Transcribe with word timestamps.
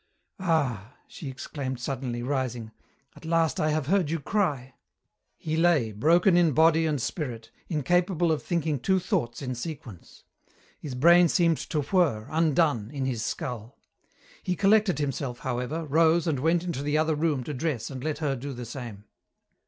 "Ah!" 0.39 0.95
she 1.07 1.29
exclaimed 1.29 1.79
suddenly, 1.79 2.23
rising, 2.23 2.71
"at 3.15 3.23
last 3.23 3.59
I 3.59 3.69
have 3.69 3.85
heard 3.85 4.09
you 4.09 4.19
cry!" 4.19 4.73
He 5.37 5.55
lay, 5.55 5.91
broken 5.91 6.35
in 6.35 6.53
body 6.53 6.87
and 6.87 6.99
spirit, 6.99 7.51
incapable 7.69 8.31
of 8.31 8.41
thinking 8.41 8.79
two 8.79 8.97
thoughts 8.99 9.43
in 9.43 9.53
sequence. 9.53 10.23
His 10.79 10.95
brain 10.95 11.27
seemed 11.27 11.59
to 11.69 11.81
whir, 11.81 12.25
undone, 12.31 12.89
in 12.89 13.05
his 13.05 13.23
skull. 13.23 13.77
He 14.41 14.55
collected 14.55 14.97
himself, 14.97 15.37
however, 15.41 15.85
rose 15.85 16.25
and 16.25 16.39
went 16.39 16.63
into 16.63 16.81
the 16.81 16.97
other 16.97 17.13
room 17.13 17.43
to 17.43 17.53
dress 17.53 17.91
and 17.91 18.03
let 18.03 18.17
her 18.17 18.35
do 18.35 18.53
the 18.53 18.65
same. 18.65 19.03